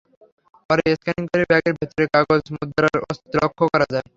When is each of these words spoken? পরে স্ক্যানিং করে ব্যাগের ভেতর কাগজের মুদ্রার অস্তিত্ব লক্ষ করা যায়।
পরে 0.69 0.97
স্ক্যানিং 0.97 1.25
করে 1.31 1.43
ব্যাগের 1.49 1.73
ভেতর 1.79 2.01
কাগজের 2.13 2.53
মুদ্রার 2.55 2.95
অস্তিত্ব 3.03 3.35
লক্ষ 3.39 3.59
করা 3.73 3.87
যায়। 3.93 4.07